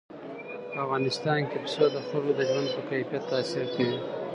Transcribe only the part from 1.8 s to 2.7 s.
د خلکو د ژوند